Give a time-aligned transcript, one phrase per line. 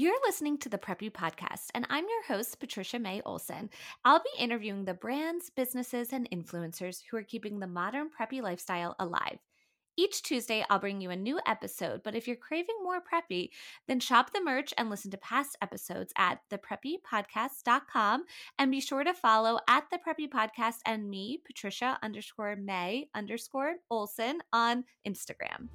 [0.00, 3.68] You're listening to the Preppy Podcast, and I'm your host, Patricia May Olson.
[4.04, 8.94] I'll be interviewing the brands, businesses, and influencers who are keeping the modern preppy lifestyle
[9.00, 9.38] alive.
[9.96, 13.48] Each Tuesday, I'll bring you a new episode, but if you're craving more preppy,
[13.88, 18.24] then shop the merch and listen to past episodes at thepreppypodcast.com.
[18.56, 23.74] And be sure to follow at the Preppy Podcast and me, Patricia underscore May underscore
[23.90, 25.70] Olson on Instagram.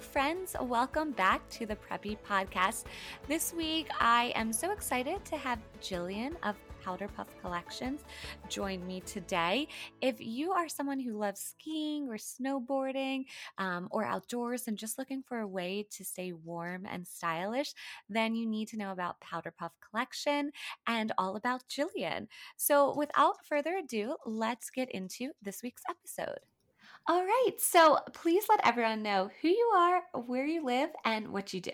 [0.00, 0.56] Friends.
[0.62, 2.84] Welcome back to the Preppy Podcast.
[3.28, 8.04] This week, I am so excited to have Jillian of Powder Puff Collections
[8.48, 9.68] join me today.
[10.00, 13.24] If you are someone who loves skiing or snowboarding
[13.58, 17.74] um, or outdoors and just looking for a way to stay warm and stylish,
[18.08, 20.50] then you need to know about Powder Puff Collection
[20.86, 22.26] and all about Jillian.
[22.56, 26.38] So, without further ado, let's get into this week's episode.
[27.10, 27.54] All right.
[27.58, 31.72] So please let everyone know who you are, where you live, and what you do.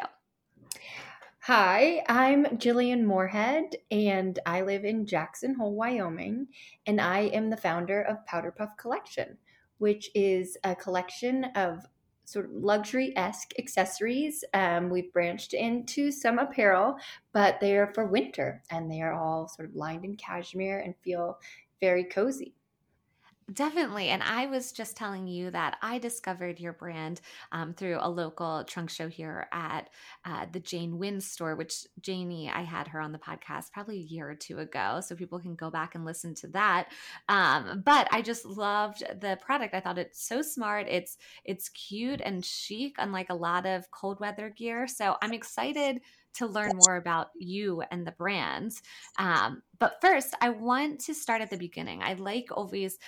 [1.40, 6.46] Hi, I'm Jillian Moorhead, and I live in Jackson Hole, Wyoming,
[6.86, 9.36] and I am the founder of Powder Puff Collection,
[9.76, 11.84] which is a collection of
[12.24, 14.42] sort of luxury esque accessories.
[14.54, 16.96] Um, we've branched into some apparel,
[17.34, 20.94] but they are for winter, and they are all sort of lined in cashmere and
[21.04, 21.38] feel
[21.78, 22.54] very cozy.
[23.52, 24.08] Definitely.
[24.08, 27.20] And I was just telling you that I discovered your brand
[27.52, 29.88] um, through a local trunk show here at
[30.24, 34.12] uh, the Jane Win store, which Janie, I had her on the podcast probably a
[34.12, 35.00] year or two ago.
[35.00, 36.88] So people can go back and listen to that.
[37.28, 39.74] Um, but I just loved the product.
[39.74, 40.88] I thought it's so smart.
[40.88, 44.88] It's, it's cute and chic, unlike a lot of cold weather gear.
[44.88, 46.00] So I'm excited
[46.36, 48.82] to learn more about you and the brands.
[49.18, 52.02] Um, but first, I want to start at the beginning.
[52.02, 52.98] I like always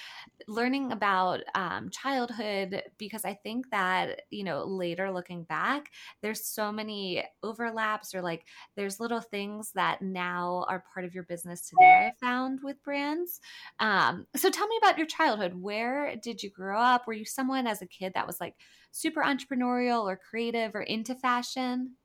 [0.46, 5.90] learning about um, childhood because I think that, you know, later looking back,
[6.22, 11.24] there's so many overlaps or like there's little things that now are part of your
[11.24, 13.40] business today, I found with brands.
[13.78, 15.54] Um, so tell me about your childhood.
[15.54, 17.06] Where did you grow up?
[17.06, 18.54] Were you someone as a kid that was like
[18.90, 21.96] super entrepreneurial or creative or into fashion?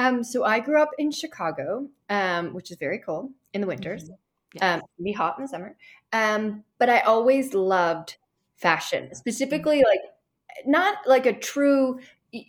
[0.00, 4.04] Um, so I grew up in Chicago, um, which is very cold in the winters.
[4.04, 4.80] Mm-hmm.
[4.80, 5.76] Um, be hot in the summer.
[6.12, 8.16] Um, but I always loved
[8.56, 9.90] fashion, specifically mm-hmm.
[9.90, 12.00] like not like a true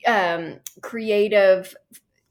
[0.07, 1.75] um, creative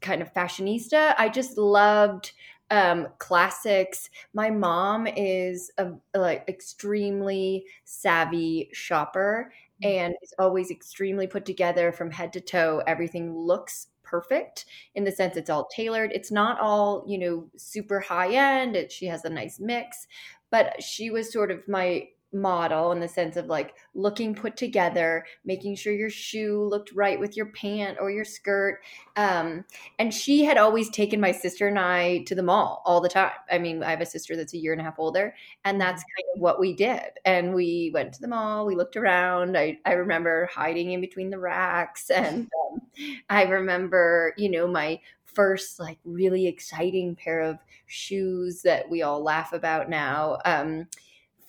[0.00, 1.14] kind of fashionista.
[1.18, 2.32] I just loved
[2.70, 4.08] um, classics.
[4.32, 9.52] My mom is a like extremely savvy shopper
[9.84, 9.98] mm-hmm.
[9.98, 12.82] and is always extremely put together from head to toe.
[12.86, 16.10] Everything looks perfect in the sense it's all tailored.
[16.12, 18.74] It's not all, you know, super high end.
[18.74, 20.06] It, she has a nice mix,
[20.50, 25.24] but she was sort of my model in the sense of like looking put together,
[25.44, 28.80] making sure your shoe looked right with your pant or your skirt.
[29.16, 29.64] Um,
[29.98, 33.32] and she had always taken my sister and I to the mall all the time.
[33.50, 36.02] I mean, I have a sister that's a year and a half older, and that's
[36.02, 37.10] kind of what we did.
[37.24, 39.56] And we went to the mall, we looked around.
[39.56, 42.80] I, I remember hiding in between the racks, and um,
[43.28, 49.22] I remember, you know, my first like really exciting pair of shoes that we all
[49.22, 50.38] laugh about now.
[50.44, 50.88] Um,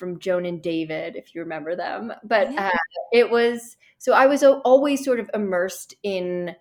[0.02, 2.12] from Joan and David, if you remember them.
[2.24, 2.70] But yeah.
[2.70, 2.78] uh,
[3.14, 6.56] it was so I was always sort of immersed in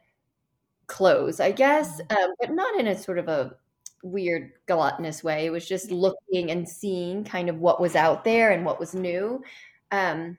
[0.86, 2.22] clothes, I guess, mm-hmm.
[2.22, 3.56] um, but not in a sort of a
[4.02, 5.46] weird gluttonous way.
[5.46, 8.94] It was just looking and seeing kind of what was out there and what was
[8.94, 9.42] new.
[9.90, 10.36] Um,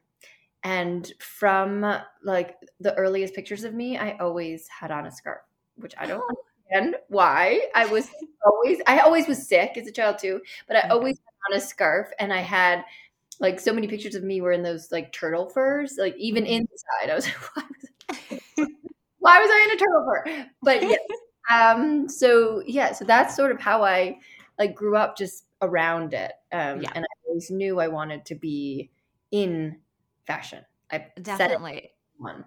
[0.63, 1.83] and from
[2.23, 5.41] like the earliest pictures of me, I always had on a scarf,
[5.75, 6.35] which I don't oh.
[6.75, 7.62] understand why.
[7.73, 8.09] I was
[8.45, 11.19] always, I always was sick as a child too, but I always
[11.50, 12.84] on a scarf and I had
[13.40, 16.63] like so many pictures of me were in those like turtle furs, like even mm-hmm.
[16.63, 17.09] inside.
[17.09, 17.63] I was like, why
[18.57, 18.68] was,
[19.19, 20.46] why was I in a turtle fur?
[20.62, 21.72] But yeah.
[21.72, 24.19] um, so yeah, so that's sort of how I
[24.60, 26.33] like grew up just around it.
[26.51, 26.92] Um, yeah.
[26.94, 28.92] and I always knew I wanted to be
[29.31, 29.77] in
[30.27, 30.63] fashion.
[30.92, 32.45] I definitely one.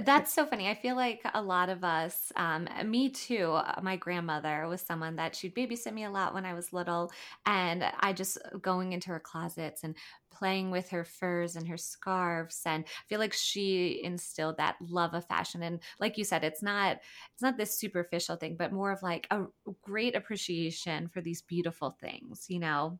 [0.00, 0.68] That's so funny.
[0.68, 5.16] I feel like a lot of us, um, me too, uh, my grandmother was someone
[5.16, 7.12] that she'd babysit me a lot when I was little.
[7.44, 9.94] And I just uh, going into her closets and
[10.30, 12.62] playing with her furs and her scarves.
[12.64, 15.62] And I feel like she instilled that love of fashion.
[15.62, 16.98] And like you said, it's not,
[17.34, 19.44] it's not this superficial thing, but more of like a
[19.82, 22.98] great appreciation for these beautiful things, you know?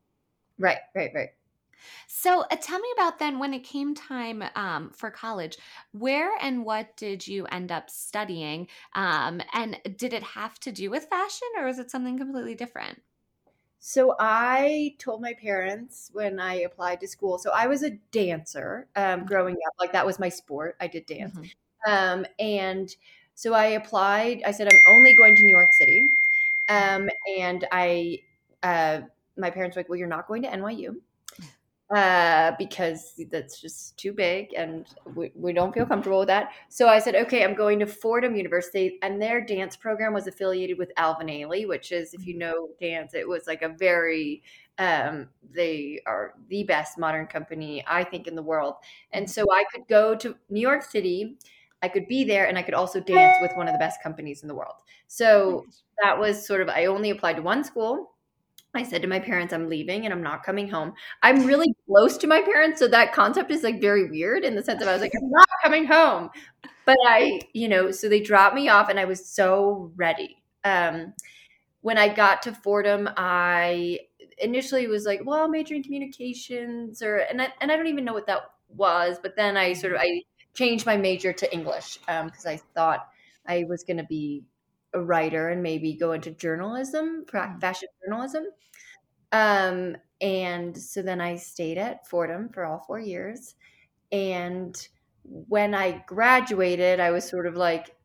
[0.58, 1.30] Right, right, right.
[2.06, 5.56] So uh, tell me about then when it came time um, for college,
[5.92, 8.68] where and what did you end up studying?
[8.94, 13.02] Um, and did it have to do with fashion or was it something completely different?
[13.84, 17.36] So I told my parents when I applied to school.
[17.38, 19.72] So I was a dancer um, growing up.
[19.80, 20.76] Like that was my sport.
[20.80, 21.34] I did dance.
[21.34, 21.92] Mm-hmm.
[21.92, 22.94] Um, and
[23.34, 24.42] so I applied.
[24.46, 26.00] I said, I'm only going to New York City.
[26.68, 27.08] Um,
[27.40, 28.20] and I,
[28.62, 29.00] uh,
[29.36, 30.94] my parents were like, well, you're not going to NYU
[31.94, 36.52] uh, because that's just too big and we, we don't feel comfortable with that.
[36.70, 38.98] So I said, okay, I'm going to Fordham University.
[39.02, 43.12] And their dance program was affiliated with Alvin Ailey, which is, if you know dance,
[43.12, 44.42] it was like a very,
[44.78, 48.76] um, they are the best modern company, I think, in the world.
[49.12, 51.36] And so I could go to New York City.
[51.82, 54.40] I could be there and I could also dance with one of the best companies
[54.40, 54.76] in the world.
[55.08, 55.66] So
[56.02, 58.11] that was sort of, I only applied to one school
[58.74, 60.94] I said to my parents, I'm leaving and I'm not coming home.
[61.22, 62.78] I'm really close to my parents.
[62.78, 65.30] So that concept is like very weird in the sense of I was like, I'm
[65.30, 66.30] not coming home.
[66.86, 70.38] But I, you know, so they dropped me off and I was so ready.
[70.64, 71.12] Um,
[71.82, 74.00] when I got to Fordham, I
[74.38, 78.14] initially was like, well, major in communications or, and I, and I don't even know
[78.14, 79.18] what that was.
[79.22, 80.22] But then I sort of, I
[80.54, 83.06] changed my major to English because um, I thought
[83.46, 84.44] I was going to be
[84.94, 87.60] a writer and maybe go into journalism, mm.
[87.60, 88.44] fashion journalism.
[89.32, 93.54] Um, and so then I stayed at Fordham for all four years.
[94.10, 94.76] And
[95.24, 97.96] when I graduated, I was sort of like,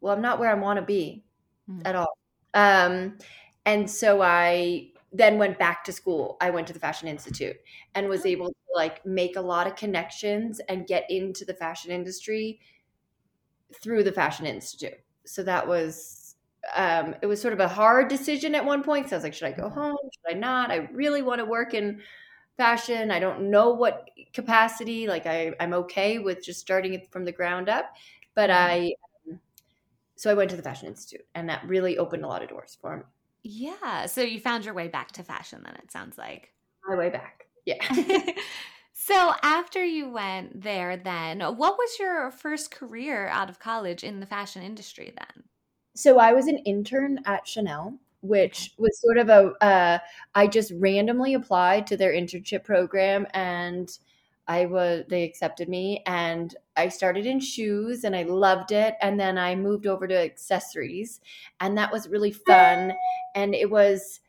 [0.00, 1.24] well, I'm not where I want to be
[1.68, 1.86] mm-hmm.
[1.86, 2.18] at all.
[2.54, 3.18] Um,
[3.64, 6.36] and so I then went back to school.
[6.40, 7.56] I went to the Fashion Institute
[7.94, 8.28] and was oh.
[8.28, 12.60] able to like make a lot of connections and get into the fashion industry
[13.82, 16.20] through the Fashion Institute so that was
[16.74, 19.08] um, it was sort of a hard decision at one point.
[19.08, 19.96] So I was like, should I go home?
[20.02, 20.70] Should I not?
[20.70, 22.00] I really want to work in
[22.56, 23.10] fashion.
[23.10, 25.06] I don't know what capacity.
[25.06, 27.94] Like I, I'm okay with just starting it from the ground up.
[28.34, 28.70] But mm-hmm.
[28.70, 28.92] I,
[29.30, 29.40] um,
[30.16, 32.76] so I went to the Fashion Institute, and that really opened a lot of doors
[32.80, 33.02] for me.
[33.42, 34.06] Yeah.
[34.06, 35.62] So you found your way back to fashion.
[35.64, 36.52] Then it sounds like
[36.86, 37.46] my way back.
[37.64, 37.82] Yeah.
[39.02, 44.20] So after you went there then, what was your first career out of college in
[44.20, 45.44] the fashion industry then?
[45.94, 49.64] So I was an intern at Chanel, which was sort of a.
[49.64, 49.98] Uh,
[50.34, 53.90] I just randomly applied to their internship program and
[54.46, 59.18] I was they accepted me and I started in shoes and I loved it and
[59.18, 61.22] then I moved over to accessories
[61.58, 62.92] and that was really fun
[63.34, 64.20] and it was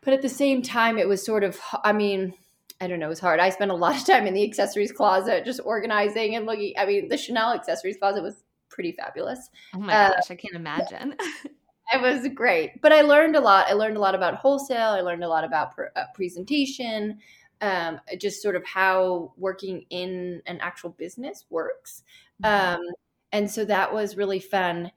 [0.00, 2.32] but at the same time it was sort of I mean
[2.80, 3.40] I don't know, it was hard.
[3.40, 6.74] I spent a lot of time in the accessories closet just organizing and looking.
[6.78, 9.50] I mean, the Chanel accessories closet was pretty fabulous.
[9.74, 11.14] Oh my uh, gosh, I can't imagine.
[11.92, 12.80] it was great.
[12.80, 13.66] But I learned a lot.
[13.68, 14.90] I learned a lot about wholesale.
[14.90, 17.18] I learned a lot about pre- uh, presentation,
[17.60, 22.02] um, just sort of how working in an actual business works.
[22.42, 22.80] Mm-hmm.
[22.80, 22.86] Um,
[23.32, 24.90] and so that was really fun.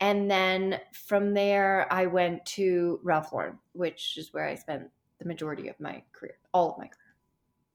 [0.00, 4.88] And then from there, I went to Ralph Lauren, which is where I spent
[5.18, 6.99] the majority of my career, all of my career.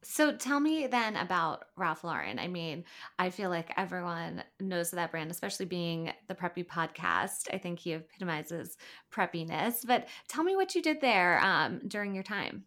[0.08, 2.38] So tell me then about Ralph Lauren.
[2.38, 2.86] I mean,
[3.18, 7.48] I feel like everyone knows that brand, especially being the Preppy podcast.
[7.52, 8.78] I think he epitomizes
[9.12, 9.86] preppiness.
[9.86, 12.66] But tell me what you did there um, during your time.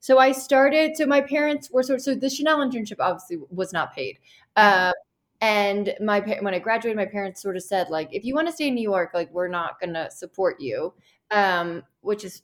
[0.00, 0.96] So I started.
[0.96, 2.02] So my parents were sort of.
[2.02, 4.18] So the Chanel internship obviously was not paid.
[4.54, 4.92] Uh,
[5.40, 8.52] and my when I graduated, my parents sort of said like, if you want to
[8.52, 10.92] stay in New York, like we're not going to support you,
[11.30, 12.42] um, which is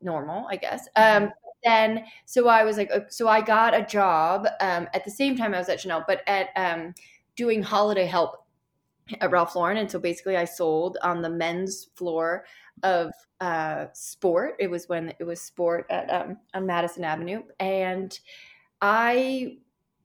[0.00, 0.88] normal, I guess.
[0.96, 1.24] Mm-hmm.
[1.24, 1.32] Um,
[1.66, 5.54] then so I was like, so I got a job um, at the same time
[5.54, 6.94] I was at Chanel, but at um,
[7.34, 8.46] doing holiday help
[9.20, 12.44] at Ralph Lauren, and so basically I sold on the men's floor
[12.82, 14.56] of uh, Sport.
[14.58, 18.18] It was when it was Sport at um, on Madison Avenue, and
[18.80, 19.58] I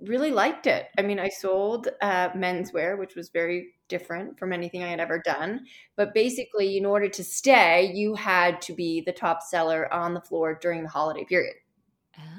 [0.06, 0.88] really liked it.
[0.98, 5.22] I mean, I sold uh, menswear, which was very different from anything I had ever
[5.24, 5.66] done.
[5.96, 10.22] But basically, in order to stay, you had to be the top seller on the
[10.22, 11.56] floor during the holiday period.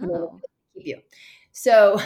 [0.03, 0.41] Oh.
[0.75, 0.99] Keep you.
[1.53, 2.01] So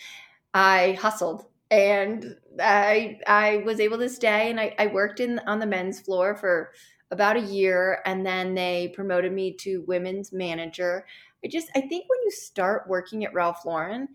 [0.54, 5.58] I hustled and I I was able to stay and I, I worked in on
[5.58, 6.72] the men's floor for
[7.10, 11.04] about a year and then they promoted me to women's manager.
[11.44, 14.08] I just I think when you start working at Ralph Lauren.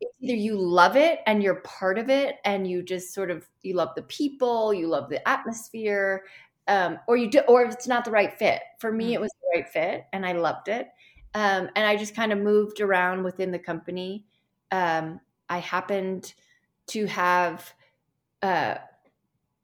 [0.00, 3.48] It's either you love it and you're part of it and you just sort of
[3.62, 6.24] you love the people, you love the atmosphere,
[6.66, 8.60] um, or you do, or it's not the right fit.
[8.78, 9.14] For me, mm.
[9.14, 10.88] it was the right fit and I loved it.
[11.34, 14.24] Um, and I just kind of moved around within the company.
[14.72, 16.34] Um, I happened
[16.88, 17.72] to have
[18.42, 18.76] uh,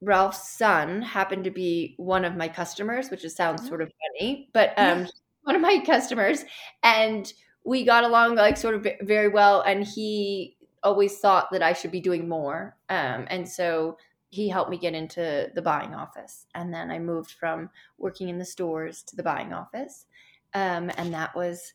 [0.01, 3.69] Ralph's son happened to be one of my customers, which sounds oh.
[3.69, 5.07] sort of funny, but um,
[5.43, 6.45] one of my customers,
[6.83, 7.33] and
[7.67, 11.91] we got along like sort of very well, and he always thought that I should
[11.91, 12.77] be doing more.
[12.89, 13.99] Um, and so
[14.31, 16.47] he helped me get into the buying office.
[16.55, 20.07] And then I moved from working in the stores to the buying office.
[20.55, 21.75] Um, and that was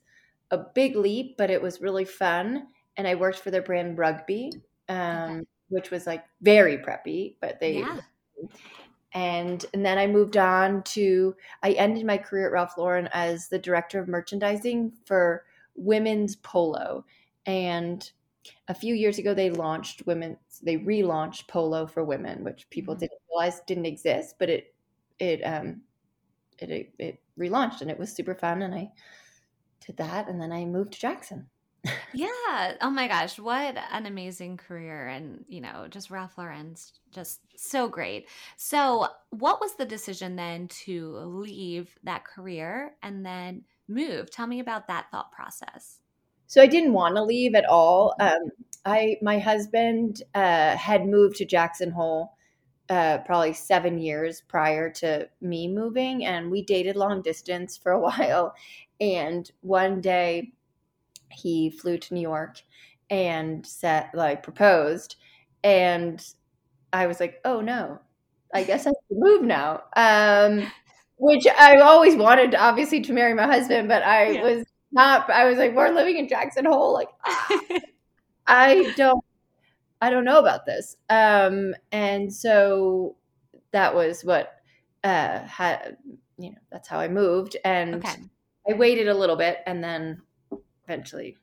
[0.50, 2.68] a big leap, but it was really fun.
[2.96, 4.52] And I worked for their brand Rugby,
[4.88, 5.40] um, okay.
[5.68, 7.80] which was like very preppy, but they.
[7.80, 7.98] Yeah.
[9.14, 13.48] And, and then I moved on to, I ended my career at Ralph Lauren as
[13.48, 17.04] the director of merchandising for women's polo.
[17.46, 18.10] And
[18.68, 23.00] a few years ago they launched women's they relaunched polo for women which people mm-hmm.
[23.00, 24.74] didn't realize didn't exist but it
[25.18, 25.80] it um
[26.58, 28.62] it, it, it relaunched and it was super fun.
[28.62, 28.90] And i
[29.84, 31.46] did that and then i moved to jackson.
[32.14, 32.76] Yeah.
[32.80, 35.08] Oh my gosh what an amazing career.
[35.08, 38.28] And you know just ralph lauren's just so great.
[38.56, 42.94] So what was the decision then to leave that career?
[43.02, 46.00] And then move tell me about that thought process
[46.52, 48.14] so I didn't want to leave at all.
[48.20, 48.50] Um,
[48.84, 52.34] I my husband uh, had moved to Jackson Hole
[52.90, 58.00] uh, probably seven years prior to me moving, and we dated long distance for a
[58.08, 58.54] while.
[59.00, 60.52] And one day,
[61.30, 62.60] he flew to New York
[63.08, 65.16] and said, like, proposed,
[65.64, 66.22] and
[66.92, 67.98] I was like, "Oh no,
[68.52, 70.70] I guess I have to move now." Um,
[71.22, 74.42] which I always wanted, obviously, to marry my husband, but I yeah.
[74.42, 77.08] was not i was like we're living in jackson hole like
[78.46, 79.24] i don't
[80.00, 83.16] i don't know about this um and so
[83.72, 84.52] that was what
[85.02, 85.96] uh had
[86.38, 88.16] you know that's how i moved and okay.
[88.68, 90.20] i waited a little bit and then
[90.86, 91.36] eventually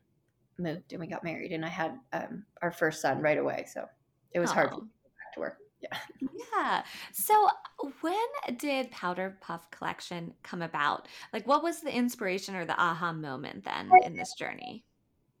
[0.58, 3.84] moved and we got married and i had um our first son right away so
[4.32, 5.98] it was hard to go back to work yeah.
[6.20, 6.82] Yeah.
[7.12, 7.48] So
[8.00, 11.08] when did Powder Puff Collection come about?
[11.32, 14.84] Like what was the inspiration or the aha moment then in this journey?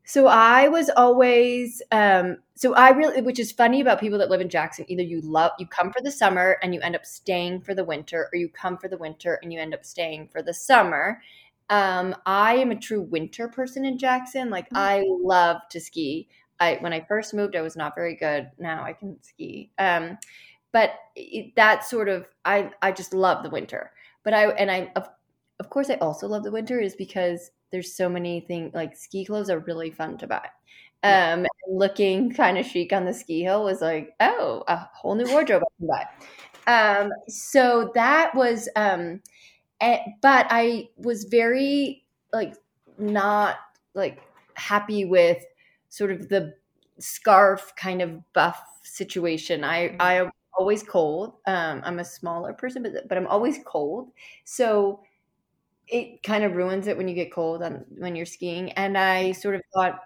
[0.04, 4.40] So I was always um so I really which is funny about people that live
[4.40, 7.60] in Jackson either you love you come for the summer and you end up staying
[7.60, 10.42] for the winter or you come for the winter and you end up staying for
[10.42, 11.20] the summer.
[11.68, 14.50] Um I am a true winter person in Jackson.
[14.50, 14.78] Like mm-hmm.
[14.78, 16.28] I love to ski.
[16.60, 18.50] I when I first moved, I was not very good.
[18.58, 19.70] Now I can ski.
[19.78, 20.18] Um,
[20.72, 23.92] but it, that sort of I I just love the winter.
[24.22, 25.08] But I and I of,
[25.58, 29.24] of course I also love the winter is because there's so many things like ski
[29.24, 30.48] clothes are really fun to buy.
[31.02, 35.30] Um, looking kind of chic on the ski hill was like, oh, a whole new
[35.32, 36.06] wardrobe I can buy.
[37.06, 39.22] Um, so that was, um,
[40.20, 42.54] but I was very like
[42.98, 43.56] not
[43.94, 44.20] like
[44.54, 45.42] happy with
[45.90, 46.54] sort of the
[46.98, 49.62] scarf kind of buff situation.
[49.64, 49.96] I mm-hmm.
[50.00, 51.34] I am always cold.
[51.46, 54.10] Um, I'm a smaller person, but but I'm always cold.
[54.44, 55.00] So
[55.90, 58.70] it kind of ruins it when you get cold on, when you're skiing.
[58.72, 60.00] And I sort of thought,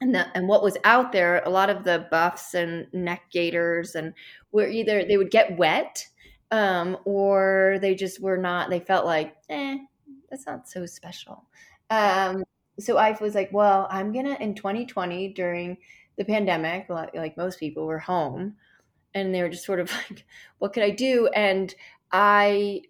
[0.00, 3.94] and the, and what was out there, a lot of the buffs and neck gaiters,
[3.94, 4.14] and
[4.52, 6.06] were either they would get wet,
[6.50, 8.70] um, or they just were not.
[8.70, 9.78] They felt like, eh,
[10.30, 11.44] that's not so special.
[11.90, 12.44] Um,
[12.78, 15.78] so I was like, well, I'm gonna in 2020 during
[16.16, 18.56] the pandemic, like, like most people were home,
[19.14, 20.24] and they were just sort of like,
[20.58, 21.28] what could I do?
[21.28, 21.74] And
[22.12, 22.82] I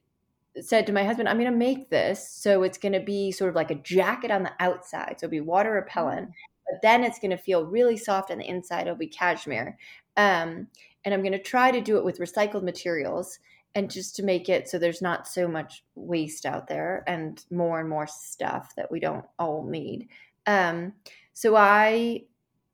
[0.60, 3.50] said to my husband, I'm going to make this so it's going to be sort
[3.50, 6.30] of like a jacket on the outside, so it'll be water repellent,
[6.68, 8.82] but then it's going to feel really soft on the inside.
[8.82, 9.78] It'll be cashmere,
[10.16, 10.68] um,
[11.04, 13.38] and I'm going to try to do it with recycled materials
[13.78, 17.78] and just to make it so there's not so much waste out there and more
[17.78, 20.08] and more stuff that we don't all need.
[20.46, 20.94] Um,
[21.32, 22.24] so I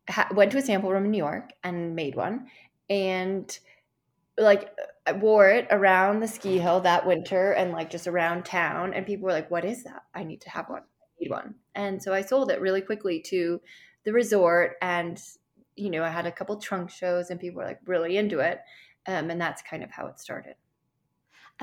[0.08, 2.46] ha- went to a sample room in New York and made one,
[2.88, 3.58] and
[4.38, 4.70] like
[5.06, 9.04] I wore it around the ski hill that winter and like just around town, and
[9.04, 10.04] people were like, "What is that?
[10.14, 10.84] I need to have one.
[10.84, 13.61] I need one." And so I sold it really quickly to
[14.04, 15.20] the resort, and
[15.76, 18.61] you know I had a couple trunk shows, and people were like really into it,
[19.06, 20.54] um, and that's kind of how it started.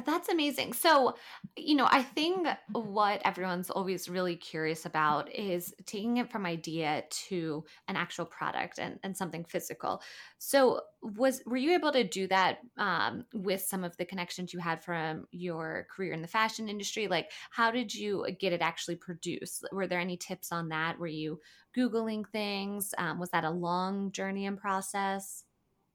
[0.05, 0.71] That's amazing.
[0.71, 1.15] So,
[1.57, 7.03] you know, I think what everyone's always really curious about is taking it from idea
[7.27, 10.01] to an actual product and, and something physical.
[10.37, 14.59] So, was were you able to do that um, with some of the connections you
[14.59, 17.09] had from your career in the fashion industry?
[17.09, 19.67] Like, how did you get it actually produced?
[19.73, 20.99] Were there any tips on that?
[20.99, 21.41] Were you
[21.77, 22.93] googling things?
[22.97, 25.43] Um, was that a long journey and process?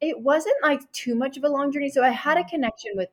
[0.03, 1.89] It wasn't like too much of a long journey.
[1.89, 2.51] So I had a mm.
[2.51, 3.09] connection with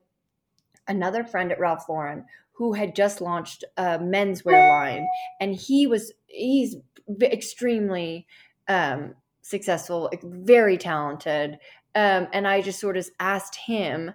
[0.87, 5.07] another friend at Ralph Lauren who had just launched a menswear line,
[5.39, 6.75] and he was he's
[7.21, 8.27] extremely
[8.67, 11.59] um, successful, very talented.
[11.95, 14.11] Um, and I just sort of asked him,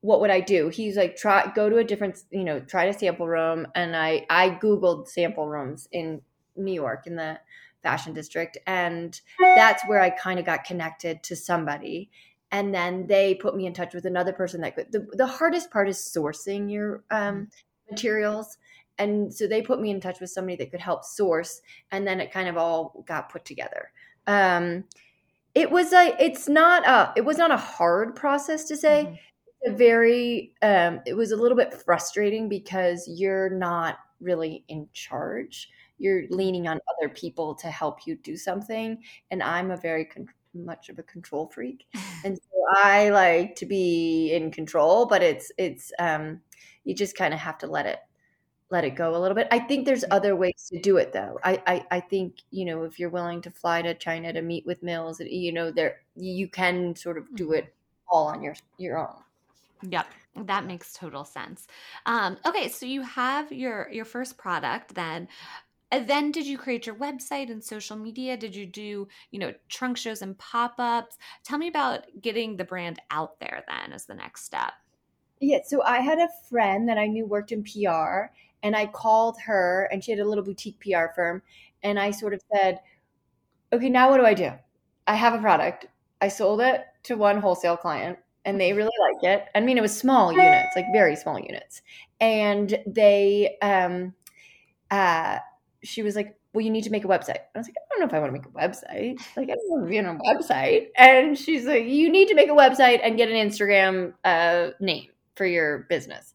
[0.00, 0.68] what would I do?
[0.68, 3.66] He's like, try go to a different, you know, try to sample room.
[3.74, 6.20] And I I googled sample rooms in
[6.56, 7.38] New York in the
[7.82, 8.58] fashion district.
[8.66, 12.10] And that's where I kind of got connected to somebody.
[12.54, 14.92] And then they put me in touch with another person that could.
[14.92, 17.44] The, the hardest part is sourcing your um, mm-hmm.
[17.90, 18.58] materials.
[18.98, 21.60] And so they put me in touch with somebody that could help source.
[21.90, 23.90] And then it kind of all got put together.
[24.28, 24.84] Um,
[25.56, 29.06] it was a, it's not a, it was not a hard process to say.
[29.06, 29.14] Mm-hmm
[29.66, 35.70] a very um, it was a little bit frustrating because you're not really in charge
[35.98, 38.98] you're leaning on other people to help you do something
[39.30, 41.86] and i'm a very con- much of a control freak.
[42.24, 42.42] And so
[42.76, 46.40] i like to be in control but it's it's um
[46.84, 47.98] you just kind of have to let it
[48.70, 49.46] let it go a little bit.
[49.50, 51.38] I think there's other ways to do it though.
[51.44, 54.66] I, I i think you know if you're willing to fly to china to meet
[54.66, 57.72] with mills you know there you can sort of do it
[58.08, 59.16] all on your your own.
[59.82, 60.06] Yep,
[60.46, 61.66] that makes total sense.
[62.06, 65.28] Um, okay, so you have your your first product then.
[65.90, 68.36] And then did you create your website and social media?
[68.36, 71.16] Did you do, you know, trunk shows and pop-ups?
[71.44, 74.72] Tell me about getting the brand out there then as the next step.
[75.40, 78.30] Yeah, so I had a friend that I knew worked in PR
[78.62, 81.42] and I called her and she had a little boutique PR firm
[81.82, 82.80] and I sort of said,
[83.72, 84.52] "Okay, now what do I do?
[85.06, 85.86] I have a product.
[86.20, 89.48] I sold it to one wholesale client and they really like it.
[89.54, 91.82] I mean, it was small units, like very small units.
[92.20, 94.14] And they, um,
[94.90, 95.38] uh,
[95.84, 97.38] she was like, well, you need to make a website.
[97.54, 99.20] I was like, I don't know if I want to make a website.
[99.36, 100.88] Like, I don't want to be on a website.
[100.96, 105.08] And she's like, you need to make a website and get an Instagram uh, name
[105.36, 106.34] for your business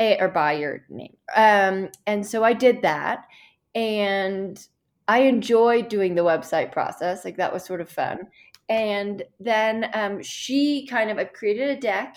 [0.00, 1.16] or buy your name.
[1.34, 3.26] Um, and so I did that.
[3.74, 4.58] And
[5.06, 7.24] I enjoyed doing the website process.
[7.24, 8.28] Like, that was sort of fun
[8.68, 12.16] and then um, she kind of created a deck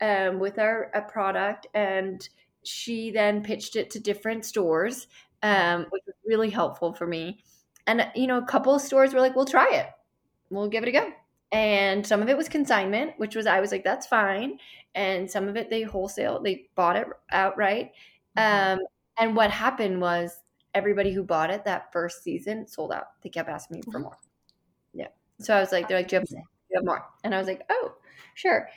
[0.00, 2.28] um, with our product, and
[2.64, 5.06] she then pitched it to different stores,
[5.42, 7.42] um, which was really helpful for me.
[7.86, 9.86] And you know, a couple of stores were like, "We'll try it,
[10.50, 11.12] we'll give it a go."
[11.50, 14.58] And some of it was consignment, which was I was like, "That's fine."
[14.94, 17.92] And some of it they wholesale, they bought it outright.
[18.36, 18.80] Mm-hmm.
[18.80, 18.86] Um,
[19.18, 20.42] and what happened was
[20.74, 23.08] everybody who bought it that first season sold out.
[23.22, 24.02] They kept asking me for mm-hmm.
[24.02, 24.18] more.
[24.94, 25.08] Yeah.
[25.38, 27.04] So I was like, they're like, do you have, do you have more?
[27.24, 27.92] And I was like, oh,
[28.34, 28.68] sure.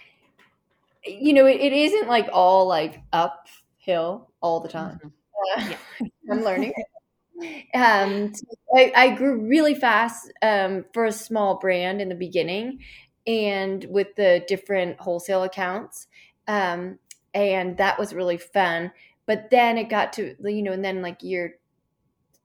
[1.06, 5.00] You know, it, it isn't like all like uphill all the time.
[5.04, 5.62] Mm-hmm.
[5.62, 5.70] Uh,
[6.02, 6.08] yeah.
[6.30, 6.74] I'm learning.
[7.74, 8.34] um,
[8.76, 12.80] I, I, grew really fast um, for a small brand in the beginning
[13.28, 16.08] and with the different wholesale accounts.
[16.48, 17.00] Um,
[17.34, 18.92] and that was really fun.
[19.26, 21.56] But then it got to, you know, and then like year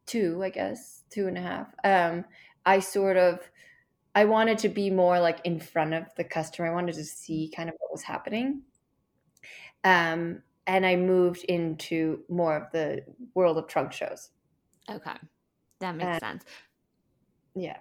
[0.06, 2.24] two, I guess, two and a half, um,
[2.66, 3.38] I sort of
[4.14, 6.68] I wanted to be more like in front of the customer.
[6.68, 8.62] I wanted to see kind of what was happening.
[9.84, 13.02] Um, and I moved into more of the
[13.34, 14.30] world of trunk shows.
[14.88, 15.16] Okay.
[15.80, 16.44] That makes sense.
[17.56, 17.78] Yeah.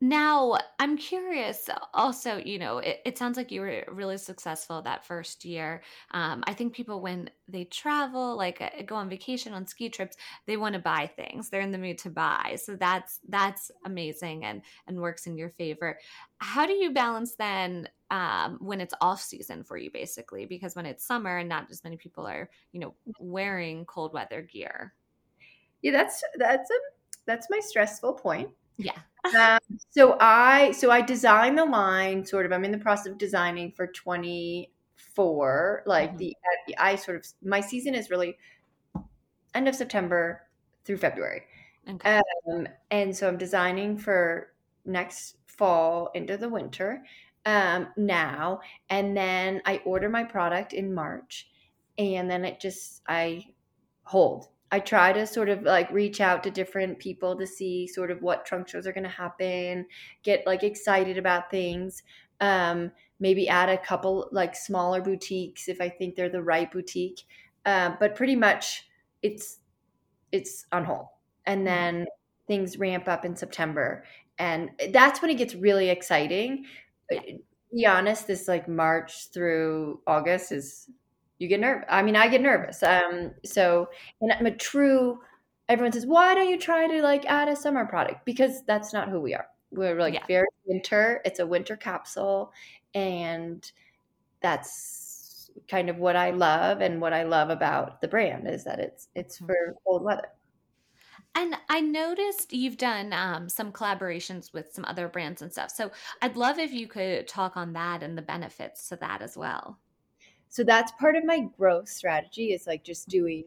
[0.00, 5.04] Now, I'm curious also, you know, it, it, sounds like you were really successful that
[5.04, 5.82] first year.
[6.12, 10.16] Um, I think people, when they travel, like uh, go on vacation, on ski trips,
[10.46, 11.50] they want to buy things.
[11.50, 12.56] They're in the mood to buy.
[12.62, 15.98] So that's that's amazing and and works in your favor.
[16.38, 20.46] How do you balance then um, when it's off season for you, basically?
[20.46, 24.42] Because when it's summer and not as many people are, you know, wearing cold weather
[24.42, 24.94] gear.
[25.82, 26.74] Yeah, that's that's a
[27.26, 28.98] that's my stressful point yeah.
[29.36, 29.58] um,
[29.90, 32.52] so I so I designed the line sort of.
[32.52, 35.82] I'm in the process of designing for 24.
[35.86, 36.18] Like mm-hmm.
[36.18, 36.36] the
[36.78, 38.36] I sort of my season is really
[39.54, 40.42] end of September
[40.84, 41.42] through February.
[41.88, 42.20] Okay.
[42.50, 44.52] Um, and so I'm designing for
[44.84, 47.02] next fall into the winter
[47.46, 51.48] um, now, and then I order my product in March,
[51.98, 53.46] and then it just I
[54.02, 58.10] hold I try to sort of like reach out to different people to see sort
[58.10, 59.86] of what trunk shows are going to happen,
[60.22, 62.02] get like excited about things.
[62.40, 67.22] Um, maybe add a couple like smaller boutiques if I think they're the right boutique.
[67.66, 68.88] Uh, but pretty much
[69.22, 69.58] it's
[70.32, 71.08] it's on hold,
[71.46, 71.66] and mm-hmm.
[71.66, 72.06] then
[72.46, 74.04] things ramp up in September,
[74.38, 76.64] and that's when it gets really exciting.
[77.98, 80.90] Honest, this like March through August is
[81.38, 81.86] you get nervous.
[81.88, 82.82] I mean, I get nervous.
[82.82, 83.88] Um, so,
[84.20, 85.20] and I'm a true.
[85.68, 89.08] Everyone says, "Why don't you try to like add a summer product?" Because that's not
[89.08, 89.46] who we are.
[89.70, 90.26] We're like yeah.
[90.26, 91.22] very winter.
[91.24, 92.52] It's a winter capsule,
[92.94, 93.70] and
[94.42, 98.78] that's kind of what I love and what I love about the brand is that
[98.78, 99.46] it's it's mm-hmm.
[99.46, 100.28] for cold weather.
[101.34, 105.70] And I noticed you've done um, some collaborations with some other brands and stuff.
[105.70, 105.90] So
[106.22, 109.78] I'd love if you could talk on that and the benefits to that as well.
[110.48, 113.44] So that's part of my growth strategy is like just doing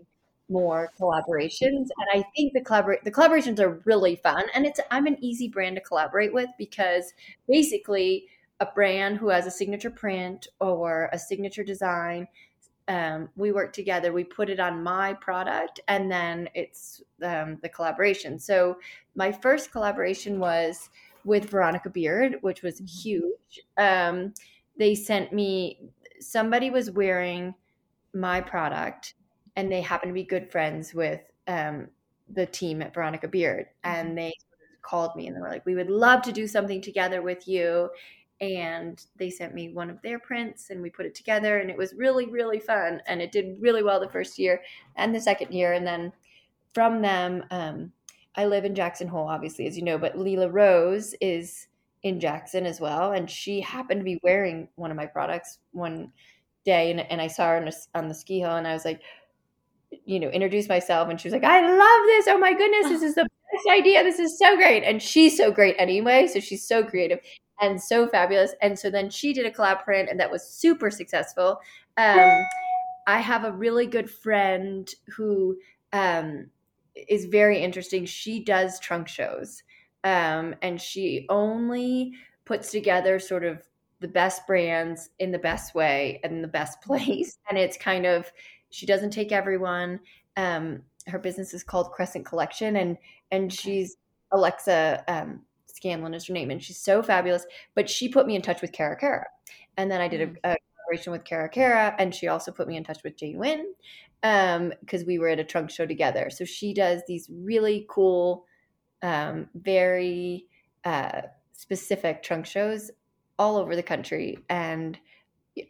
[0.49, 1.87] more collaborations.
[1.97, 4.45] And i think the collabor- the collaborations are really fun.
[4.53, 7.13] And it's i'm an easy brand to collaborate with because
[7.47, 8.27] basically
[8.59, 12.27] a brand who has a signature print or a signature design
[12.87, 17.69] um, we work together we put it on my product and then it's um, the
[17.69, 18.77] collaboration so
[19.15, 20.89] my first collaboration was
[21.25, 22.85] with veronica beard which was mm-hmm.
[22.85, 24.33] huge um,
[24.77, 25.79] they sent me
[26.19, 27.53] somebody was wearing
[28.13, 29.15] my product
[29.55, 31.87] and they happened to be good friends with um,
[32.33, 33.67] the team at Veronica Beard.
[33.83, 34.15] And mm-hmm.
[34.15, 34.33] they
[34.81, 37.89] called me and they were like, we would love to do something together with you.
[38.43, 41.77] And they sent me one of their prints and we put it together and it
[41.77, 43.01] was really, really fun.
[43.07, 44.61] And it did really well the first year
[44.95, 45.73] and the second year.
[45.73, 46.11] And then
[46.73, 47.91] from them, um,
[48.35, 51.67] I live in Jackson Hole, obviously, as you know, but Lela Rose is
[52.03, 53.13] in Jackson as well.
[53.13, 56.11] And she happened to be wearing one of my products one
[56.65, 58.85] day and, and I saw her on, a, on the ski hill and I was
[58.85, 59.01] like,
[60.05, 62.27] you know, introduce myself and she was like, I love this.
[62.27, 64.03] Oh my goodness, this is the best idea.
[64.03, 64.83] This is so great.
[64.83, 66.27] And she's so great anyway.
[66.27, 67.19] So she's so creative
[67.61, 68.53] and so fabulous.
[68.61, 71.59] And so then she did a collab print and that was super successful.
[71.97, 72.43] Um,
[73.07, 75.57] I have a really good friend who
[75.91, 76.47] um,
[76.95, 78.05] is very interesting.
[78.05, 79.63] She does trunk shows
[80.03, 82.13] um, and she only
[82.45, 83.61] puts together sort of
[83.99, 87.37] the best brands in the best way and in the best place.
[87.49, 88.31] And it's kind of,
[88.69, 89.99] she doesn't take everyone.
[90.35, 92.97] Um, her business is called Crescent Collection, and
[93.31, 93.97] and she's
[94.31, 95.41] Alexa um,
[95.73, 97.45] Scanlon is her name, and she's so fabulous.
[97.75, 99.25] But she put me in touch with Cara Cara,
[99.75, 100.37] and then I did a, mm.
[100.43, 103.73] a collaboration with Cara Cara, and she also put me in touch with Jane Win
[104.21, 106.29] because um, we were at a trunk show together.
[106.29, 108.45] So she does these really cool,
[109.01, 110.45] um, very
[110.85, 112.91] uh, specific trunk shows
[113.39, 114.97] all over the country, and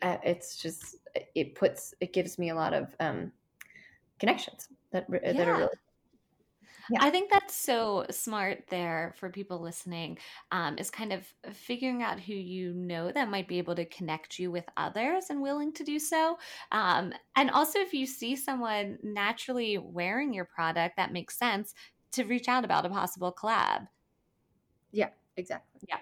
[0.01, 0.97] uh, it's just
[1.33, 3.31] it puts it gives me a lot of um,
[4.19, 5.31] connections that yeah.
[5.31, 5.77] that are really
[6.89, 6.99] yeah.
[6.99, 10.17] I think that's so smart there for people listening
[10.51, 14.39] um, is kind of figuring out who you know that might be able to connect
[14.39, 16.37] you with others and willing to do so.
[16.71, 21.73] Um, and also, if you see someone naturally wearing your product that makes sense,
[22.13, 23.87] to reach out about a possible collab.
[24.91, 25.81] Yeah, exactly.
[25.89, 25.99] Yeah.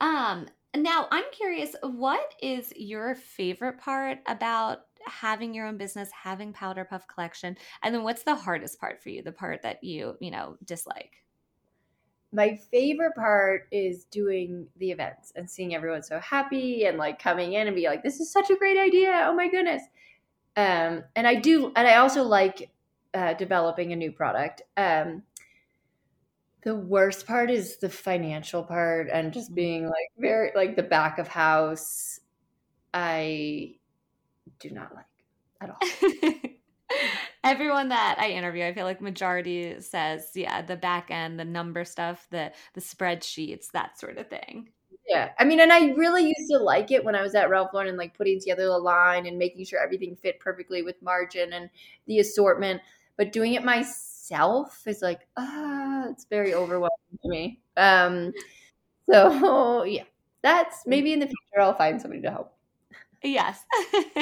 [0.00, 6.52] Um, now, I'm curious, what is your favorite part about having your own business, having
[6.52, 7.56] Powder Puff Collection?
[7.82, 11.24] And then what's the hardest part for you, the part that you, you know, dislike?
[12.32, 17.54] My favorite part is doing the events and seeing everyone so happy and like coming
[17.54, 19.24] in and be like, this is such a great idea.
[19.26, 19.82] Oh my goodness.
[20.56, 22.70] Um, and I do, and I also like
[23.14, 24.62] uh, developing a new product.
[24.76, 25.22] Um,
[26.64, 29.54] the worst part is the financial part and just mm-hmm.
[29.54, 32.20] being like very like the back of house.
[32.92, 33.76] I
[34.60, 35.04] do not like
[35.60, 36.38] at all.
[37.44, 41.84] Everyone that I interview, I feel like majority says, yeah, the back end, the number
[41.84, 44.70] stuff, the the spreadsheets, that sort of thing.
[45.08, 45.30] Yeah.
[45.38, 47.88] I mean, and I really used to like it when I was at Ralph Lauren
[47.88, 51.70] and like putting together the line and making sure everything fit perfectly with margin and
[52.06, 52.82] the assortment.
[53.16, 57.58] But doing it myself is like, ah, it's very overwhelming to me.
[57.78, 58.32] Um,
[59.10, 60.04] so yeah,
[60.42, 62.52] that's maybe in the future I'll find somebody to help.
[63.22, 63.64] Yes.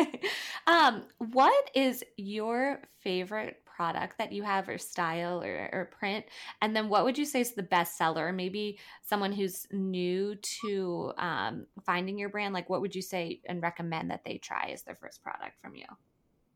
[0.67, 6.25] um, what is your favorite product that you have or style or, or, print?
[6.63, 8.33] And then what would you say is the best seller?
[8.33, 13.63] Maybe someone who's new to um, finding your brand, like what would you say and
[13.63, 15.85] recommend that they try as their first product from you?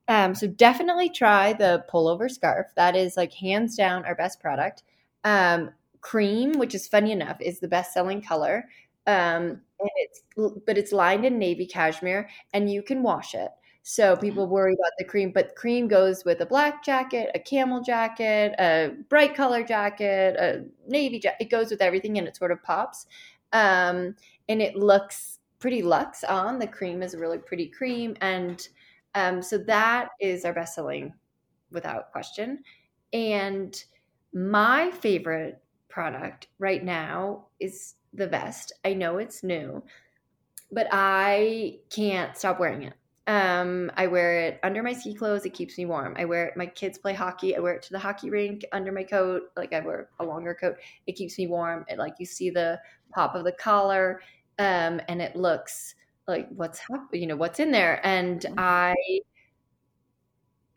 [0.08, 2.68] Um, so definitely try the pullover scarf.
[2.74, 4.82] That is like hands down our best product.
[5.22, 8.64] Um, cream, which is funny enough, is the best selling color.
[9.06, 10.22] Um, and it's
[10.66, 13.50] but it's lined in navy cashmere, and you can wash it.
[13.82, 14.52] So people mm-hmm.
[14.52, 18.92] worry about the cream, but cream goes with a black jacket, a camel jacket, a
[19.08, 21.44] bright color jacket, a navy jacket.
[21.44, 23.06] It goes with everything, and it sort of pops.
[23.52, 24.14] Um,
[24.48, 26.58] and it looks pretty luxe on.
[26.58, 28.66] The cream is a really pretty cream, and
[29.14, 31.12] um, so that is our best selling
[31.72, 32.62] without question.
[33.12, 33.82] And
[34.32, 38.72] my favorite product right now is the vest.
[38.84, 39.82] I know it's new,
[40.72, 42.94] but I can't stop wearing it.
[43.26, 45.44] Um, I wear it under my ski clothes.
[45.44, 46.16] It keeps me warm.
[46.18, 46.56] I wear it.
[46.56, 47.56] My kids play hockey.
[47.56, 49.42] I wear it to the hockey rink under my coat.
[49.56, 50.76] Like I wear a longer coat.
[51.06, 51.84] It keeps me warm.
[51.88, 52.80] It like you see the
[53.14, 54.20] pop of the collar,
[54.58, 55.94] um, and it looks
[56.26, 58.04] like what's happening, you know, what's in there.
[58.04, 58.54] And mm-hmm.
[58.58, 58.94] I,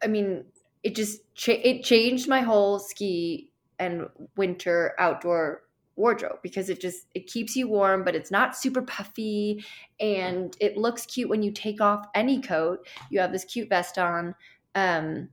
[0.03, 0.45] I mean,
[0.83, 5.62] it just cha- it changed my whole ski and winter outdoor
[5.95, 9.63] wardrobe because it just it keeps you warm but it's not super puffy
[9.99, 13.97] and it looks cute when you take off any coat you have this cute vest
[13.99, 14.33] on
[14.75, 15.29] um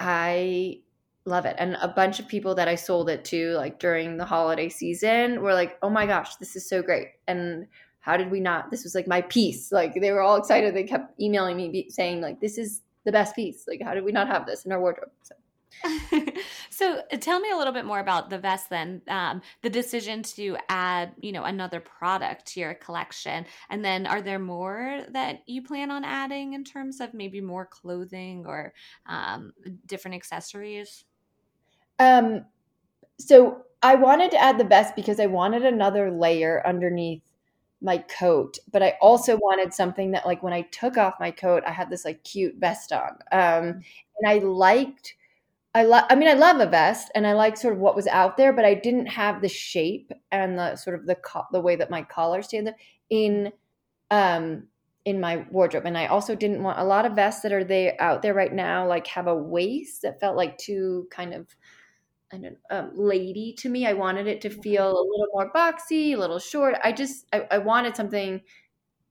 [0.00, 0.80] I
[1.26, 1.56] love it.
[1.58, 5.42] And a bunch of people that I sold it to, like during the holiday season,
[5.42, 7.08] were like, oh my gosh, this is so great.
[7.28, 7.66] And
[8.00, 8.70] how did we not?
[8.70, 9.70] This was like my piece.
[9.70, 10.74] Like they were all excited.
[10.74, 13.66] They kept emailing me saying, like, this is the best piece.
[13.68, 15.10] Like, how did we not have this in our wardrobe?
[15.22, 15.34] So.
[16.70, 20.56] so tell me a little bit more about the vest then um, the decision to
[20.68, 25.62] add you know another product to your collection and then are there more that you
[25.62, 28.72] plan on adding in terms of maybe more clothing or
[29.06, 29.52] um,
[29.86, 31.04] different accessories
[31.98, 32.46] um,
[33.18, 37.22] so I wanted to add the vest because I wanted another layer underneath
[37.82, 41.62] my coat, but I also wanted something that like when I took off my coat,
[41.66, 43.18] I had this like cute vest on.
[43.32, 43.82] Um,
[44.18, 45.14] and I liked
[45.74, 48.06] I love I mean I love a vest and I like sort of what was
[48.08, 51.60] out there, but I didn't have the shape and the sort of the co- the
[51.60, 52.76] way that my collar stands up
[53.08, 53.52] in
[54.10, 54.64] um
[55.04, 57.96] in my wardrobe and I also didn't want a lot of vests that are there
[58.00, 61.46] out there right now like have a waist that felt like too kind of
[62.32, 63.86] I don't um, lady to me.
[63.86, 66.76] I wanted it to feel a little more boxy, a little short.
[66.84, 68.40] I just I, I wanted something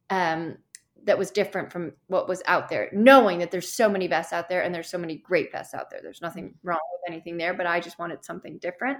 [0.09, 0.57] um,
[1.05, 4.49] that was different from what was out there, knowing that there's so many vests out
[4.49, 5.99] there and there's so many great vests out there.
[6.01, 6.67] There's nothing mm-hmm.
[6.67, 8.97] wrong with anything there, but I just wanted something different,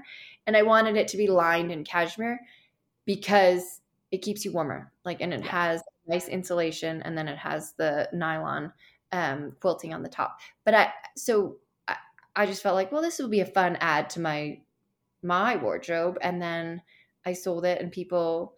[0.47, 2.39] and I wanted it to be lined in cashmere
[3.05, 3.81] because
[4.11, 8.09] it keeps you warmer, like, and it has nice insulation, and then it has the
[8.13, 8.73] nylon
[9.11, 10.39] um, quilting on the top.
[10.65, 11.57] But I so
[12.35, 14.61] I just felt like, well, this will be a fun add to my
[15.21, 16.81] my wardrobe, and then
[17.25, 18.55] I sold it, and people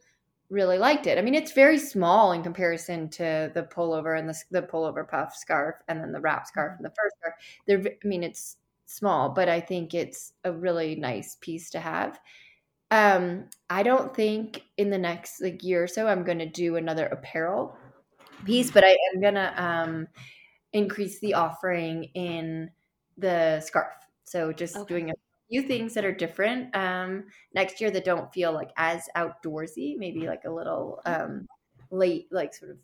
[0.52, 1.18] really liked it.
[1.18, 5.36] I mean, it's very small in comparison to the pullover and the, the pullover puff
[5.36, 7.36] scarf, and then the wrap scarf and the fur scarf.
[7.66, 12.20] They're, I mean, it's small, but I think it's a really nice piece to have.
[12.92, 16.76] Um, I don't think in the next like year or so I'm going to do
[16.76, 17.78] another apparel
[18.44, 20.08] piece, but I am going to um,
[20.74, 22.70] increase the offering in
[23.18, 23.94] the scarf.
[24.26, 24.94] So just okay.
[24.94, 25.14] doing a
[25.52, 29.98] few things that are different um, next year that don't feel like as outdoorsy.
[29.98, 31.48] Maybe like a little um,
[31.92, 32.78] late, like sort of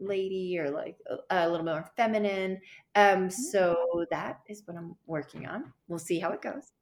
[0.00, 0.96] lady or like
[1.30, 2.60] a, a little more feminine.
[2.94, 3.28] Um, mm-hmm.
[3.28, 5.72] so that is what I'm working on.
[5.88, 6.72] We'll see how it goes.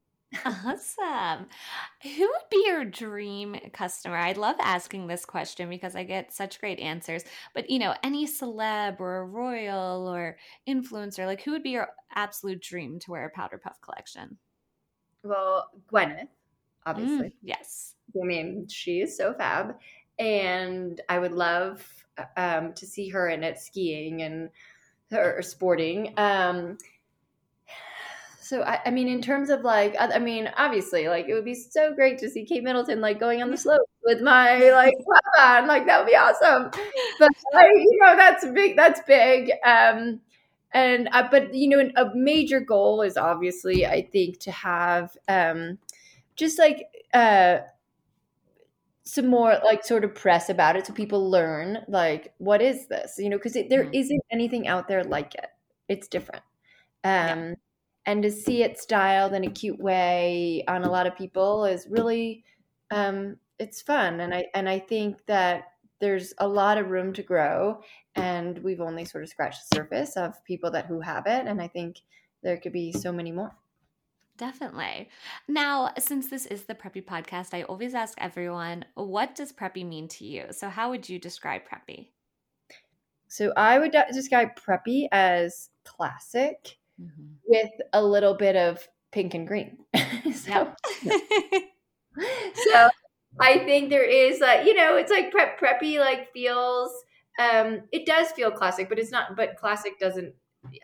[0.44, 1.46] Awesome.
[2.02, 4.16] Who would be your dream customer?
[4.16, 7.24] I love asking this question because I get such great answers.
[7.54, 10.36] But, you know, any celeb or a royal or
[10.68, 14.36] influencer, like who would be your absolute dream to wear a Powder Puff collection?
[15.22, 16.28] Well, Gwyneth,
[16.84, 17.28] obviously.
[17.28, 17.94] Mm, yes.
[18.20, 19.76] I mean, she is so fab.
[20.18, 21.86] And I would love
[22.36, 24.50] um, to see her in it skiing and
[25.12, 26.14] or sporting.
[26.16, 26.78] Um,
[28.40, 31.54] so I, I, mean, in terms of like, I mean, obviously, like it would be
[31.54, 34.94] so great to see Kate Middleton like going on the slope with my like
[35.40, 36.70] and like that would be awesome.
[37.18, 38.76] But like, you know, that's big.
[38.76, 39.50] That's big.
[39.64, 40.20] Um,
[40.76, 45.78] and uh, but you know, a major goal is obviously, I think, to have um,
[46.36, 47.58] just like uh
[49.04, 53.14] some more like sort of press about it so people learn like what is this
[53.18, 53.94] you know because there mm-hmm.
[53.94, 55.46] isn't anything out there like it.
[55.88, 56.42] It's different.
[57.04, 57.54] Um yeah
[58.06, 61.86] and to see it styled in a cute way on a lot of people is
[61.90, 62.44] really
[62.92, 64.20] um, it's fun.
[64.20, 67.80] And i and i think that there's a lot of room to grow
[68.14, 71.60] and we've only sort of scratched the surface of people that who have it and
[71.60, 72.00] i think
[72.42, 73.54] there could be so many more
[74.38, 75.08] Definitely.
[75.48, 80.08] Now, since this is the Preppy podcast, I always ask everyone, what does Preppy mean
[80.08, 80.48] to you?
[80.50, 82.08] So, how would you describe Preppy?
[83.28, 87.34] So, I would describe Preppy as classic, mm-hmm.
[87.46, 89.78] with a little bit of pink and green.
[90.34, 90.72] so,
[92.54, 92.88] so
[93.40, 96.90] I think there is like you know it's like prep preppy like feels
[97.38, 100.34] um it does feel classic but it's not but classic doesn't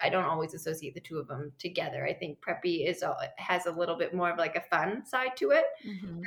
[0.00, 2.06] I don't always associate the two of them together.
[2.06, 3.04] I think preppy is
[3.36, 5.64] has a little bit more of like a fun side to it.
[5.86, 6.20] Mm-hmm.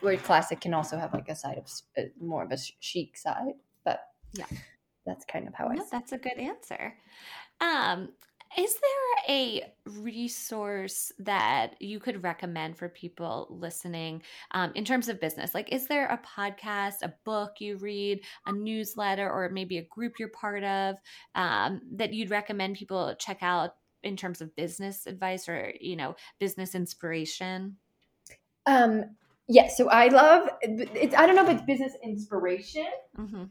[0.00, 3.54] where classic can also have like a side of uh, more of a chic side,
[3.84, 4.00] but
[4.34, 4.46] yeah,
[5.04, 5.78] that's kind of how I.
[5.90, 6.94] that's a good answer.
[7.60, 8.10] Um,
[8.56, 15.20] is there a resource that you could recommend for people listening um, in terms of
[15.20, 15.54] business?
[15.54, 20.14] Like, is there a podcast, a book you read, a newsletter, or maybe a group
[20.18, 20.96] you're part of
[21.34, 26.16] um, that you'd recommend people check out in terms of business advice or, you know,
[26.38, 27.76] business inspiration?
[28.66, 29.16] Um,
[29.48, 32.86] yeah, so I love it's, I don't know if it's business inspiration.
[33.18, 33.44] Mm-hmm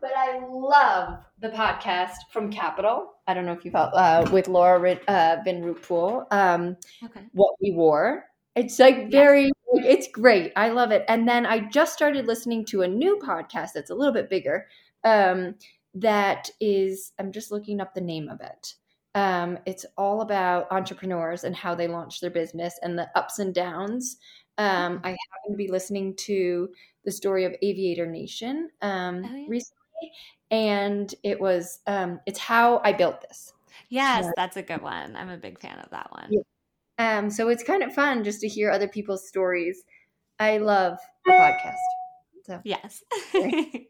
[0.00, 3.15] but I love the podcast from Capital.
[3.26, 5.64] I don't know if you've uh, with Laura uh, Van
[6.30, 7.20] um, okay.
[7.32, 8.24] What We Wore.
[8.54, 9.84] It's like very, yes.
[9.86, 10.52] it's great.
[10.56, 11.04] I love it.
[11.08, 14.66] And then I just started listening to a new podcast that's a little bit bigger.
[15.04, 15.56] Um,
[15.94, 18.74] that is, I'm just looking up the name of it.
[19.14, 23.54] Um, it's all about entrepreneurs and how they launch their business and the ups and
[23.54, 24.18] downs.
[24.58, 26.68] Um, I happen to be listening to
[27.04, 29.46] the story of Aviator Nation um, oh, yeah.
[29.48, 30.12] recently,
[30.50, 33.52] and it was um, it's how I built this.
[33.88, 35.14] Yes, that's a good one.
[35.16, 36.28] I'm a big fan of that one.
[36.30, 36.40] Yeah.
[36.98, 39.84] Um, so it's kind of fun just to hear other people's stories.
[40.38, 41.74] I love the podcast.
[42.44, 43.02] So yes.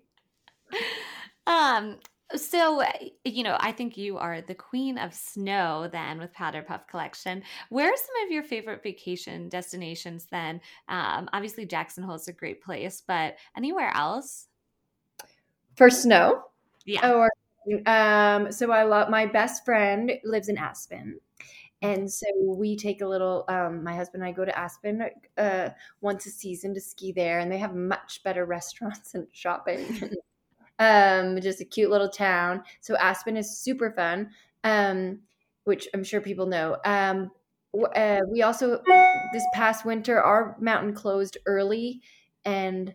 [1.46, 1.98] um,
[2.34, 2.82] so,
[3.24, 7.42] you know, I think you are the queen of snow then with Powder Puff Collection.
[7.68, 10.60] Where are some of your favorite vacation destinations then?
[10.88, 14.48] Um, obviously, Jackson Hole is a great place, but anywhere else?
[15.76, 16.44] For snow?
[16.84, 17.12] Yeah.
[17.12, 17.30] Or,
[17.86, 21.20] um, so I love my best friend lives in Aspen.
[21.82, 25.70] And so we take a little, um, my husband and I go to Aspen uh,
[26.00, 30.10] once a season to ski there, and they have much better restaurants and shopping
[30.78, 32.62] um, just a cute little town.
[32.80, 34.30] So Aspen is super fun,
[34.64, 35.20] um,
[35.64, 36.76] which I'm sure people know.
[36.84, 37.30] Um,
[37.94, 38.80] uh, we also
[39.32, 42.00] this past winter our mountain closed early,
[42.44, 42.94] and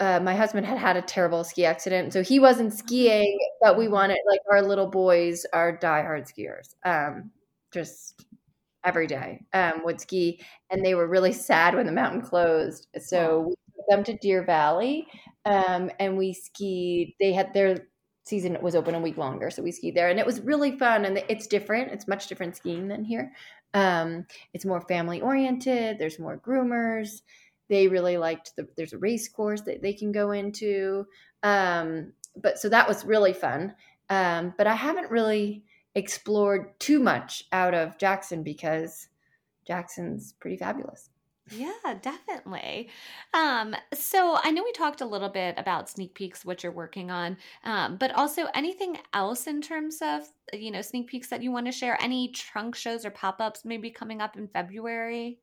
[0.00, 3.38] uh, my husband had had a terrible ski accident, so he wasn't skiing.
[3.60, 7.30] But we wanted like our little boys are diehard skiers, um,
[7.72, 8.24] just
[8.84, 12.88] every day um, would ski, and they were really sad when the mountain closed.
[12.98, 15.06] So we took them to Deer Valley,
[15.44, 17.14] um, and we skied.
[17.20, 17.86] They had their
[18.24, 21.04] season was open a week longer, so we skied there, and it was really fun.
[21.04, 23.32] And it's different; it's much different skiing than here.
[23.74, 25.98] Um, it's more family oriented.
[25.98, 27.20] There's more groomers.
[27.70, 28.68] They really liked the.
[28.76, 31.06] There's a race course that they can go into.
[31.42, 33.74] Um, but so that was really fun.
[34.10, 39.08] Um, but I haven't really explored too much out of Jackson because
[39.66, 41.10] Jackson's pretty fabulous.
[41.52, 42.90] Yeah, definitely.
[43.34, 47.10] Um, so I know we talked a little bit about sneak peeks, what you're working
[47.10, 51.50] on, um, but also anything else in terms of you know sneak peeks that you
[51.50, 52.00] want to share?
[52.00, 55.38] Any trunk shows or pop ups maybe coming up in February?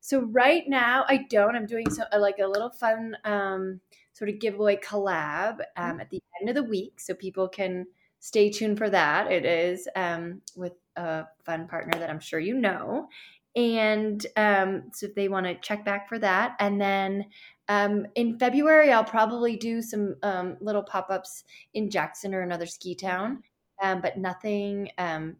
[0.00, 1.56] So right now I don't.
[1.56, 3.80] I'm doing so uh, like a little fun um,
[4.12, 5.90] sort of giveaway collab mm-hmm.
[5.90, 7.86] um, at the end of the week, so people can
[8.20, 9.30] stay tuned for that.
[9.30, 13.08] It is um, with a fun partner that I'm sure you know.
[13.54, 16.56] And um, so if they want to check back for that.
[16.60, 17.24] And then
[17.68, 22.66] um, in February, I'll probably do some um, little pop ups in Jackson or another
[22.66, 23.42] ski town,
[23.82, 25.36] um, but nothing um,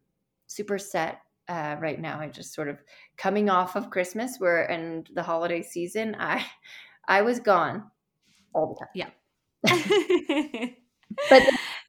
[0.46, 2.20] super set uh, right now.
[2.20, 2.78] I just sort of
[3.16, 6.44] coming off of Christmas, where and the holiday season, I
[7.08, 7.90] I was gone
[8.54, 8.90] all the time.
[8.94, 10.68] Yeah,
[11.30, 11.42] but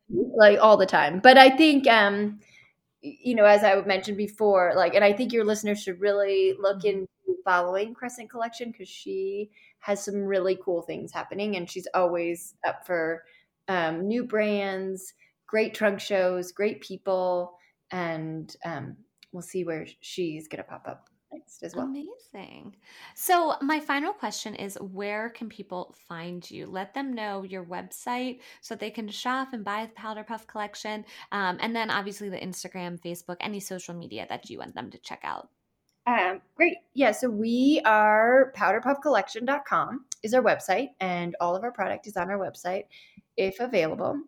[0.37, 1.19] like all the time.
[1.19, 2.39] But I think um,
[3.01, 6.79] you know, as I mentioned before, like, and I think your listeners should really look
[6.79, 6.99] mm-hmm.
[6.99, 7.07] into
[7.47, 12.85] following Crescent Collection because she has some really cool things happening and she's always up
[12.85, 13.23] for
[13.69, 15.13] um, new brands,
[15.45, 17.57] great trunk shows, great people,
[17.91, 18.97] and um,
[19.37, 21.85] we'll see where she's going to pop up next as well.
[21.85, 22.75] Amazing.
[23.13, 26.65] So, my final question is where can people find you?
[26.65, 31.05] Let them know your website so they can shop and buy the Powder Puff collection.
[31.31, 34.97] Um, and then, obviously, the Instagram, Facebook, any social media that you want them to
[34.97, 35.49] check out.
[36.07, 36.77] Um, great.
[36.95, 37.11] Yeah.
[37.11, 42.39] So, we are powderpuffcollection.com is our website, and all of our product is on our
[42.39, 42.85] website
[43.35, 44.19] if available.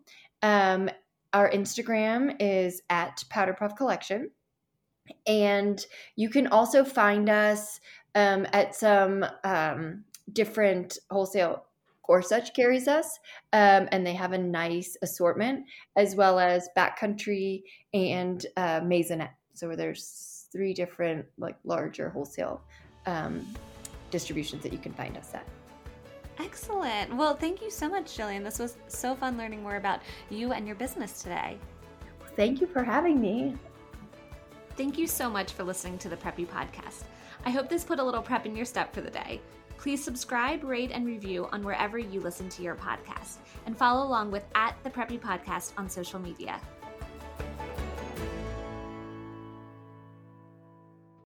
[0.42, 0.88] Um,
[1.32, 4.30] our Instagram is at Powder Puff Collection.
[5.26, 5.84] And
[6.16, 7.80] you can also find us
[8.14, 11.64] um, at some um, different wholesale
[12.06, 13.20] Gorsuch carries us,
[13.52, 15.64] um, and they have a nice assortment,
[15.96, 17.62] as well as Backcountry
[17.94, 19.34] and uh, Maisonette.
[19.54, 22.62] So there's three different, like larger wholesale
[23.06, 23.46] um,
[24.10, 25.46] distributions that you can find us at.
[26.40, 27.14] Excellent.
[27.14, 28.42] Well, thank you so much, Jillian.
[28.42, 31.58] This was so fun learning more about you and your business today.
[32.34, 33.54] Thank you for having me.
[34.80, 37.02] Thank you so much for listening to the Preppy Podcast.
[37.44, 39.38] I hope this put a little prep in your step for the day.
[39.76, 44.30] Please subscribe, rate, and review on wherever you listen to your podcast, and follow along
[44.30, 46.58] with at the Preppy Podcast on social media.